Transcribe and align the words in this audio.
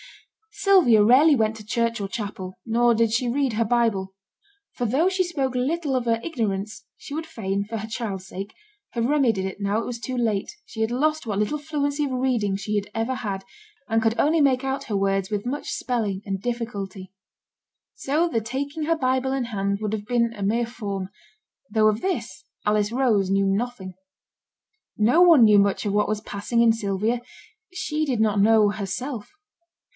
Sylvia 0.53 1.03
rarely 1.03 1.35
went 1.35 1.55
to 1.57 1.65
church 1.65 2.01
or 2.01 2.07
chapel, 2.07 2.57
nor 2.65 2.93
did 2.93 3.11
she 3.13 3.29
read 3.29 3.53
her 3.53 3.63
Bible; 3.63 4.13
for 4.73 4.85
though 4.85 5.09
she 5.09 5.23
spoke 5.23 5.55
little 5.55 5.95
of 5.95 6.05
her 6.05 6.19
ignorance, 6.23 6.85
and 7.09 7.15
would 7.15 7.25
fain, 7.25 7.63
for 7.63 7.77
her 7.77 7.87
child's 7.87 8.27
sake, 8.27 8.53
have 8.91 9.05
remedied 9.05 9.45
it 9.45 9.59
now 9.61 9.77
it 9.79 9.85
was 9.85 9.99
too 9.99 10.17
late, 10.17 10.51
she 10.65 10.81
had 10.81 10.91
lost 10.91 11.25
what 11.25 11.39
little 11.39 11.57
fluency 11.59 12.03
of 12.05 12.11
reading 12.11 12.55
she 12.55 12.75
had 12.75 12.89
ever 12.95 13.15
had, 13.15 13.43
and 13.87 14.01
could 14.01 14.19
only 14.19 14.41
make 14.41 14.63
out 14.63 14.85
her 14.85 14.97
words 14.97 15.29
with 15.29 15.45
much 15.45 15.69
spelling 15.69 16.21
and 16.25 16.41
difficulty. 16.41 17.13
So 17.93 18.27
the 18.27 18.41
taking 18.41 18.83
her 18.83 18.97
Bible 18.97 19.31
in 19.31 19.45
hand 19.45 19.79
would 19.81 19.93
have 19.93 20.05
been 20.05 20.33
a 20.33 20.43
mere 20.43 20.67
form; 20.67 21.09
though 21.69 21.87
of 21.87 22.01
this 22.01 22.43
Alice 22.65 22.91
Rose 22.91 23.29
knew 23.29 23.45
nothing. 23.45 23.93
No 24.97 25.21
one 25.21 25.43
knew 25.45 25.59
much 25.59 25.85
of 25.85 25.93
what 25.93 26.09
was 26.09 26.21
passing 26.21 26.61
in 26.61 26.73
Sylvia; 26.73 27.21
she 27.71 28.03
did 28.03 28.19
not 28.19 28.41
know 28.41 28.69
herself. 28.69 29.31